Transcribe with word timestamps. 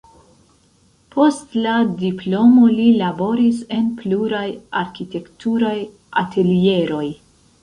Post 1.15 1.51
la 1.65 1.73
diplomo 1.99 2.69
li 2.79 2.85
laboris 3.03 3.61
en 3.77 3.93
pluraj 4.01 4.43
arkitekturaj 4.81 5.77
atelieroj. 6.25 7.05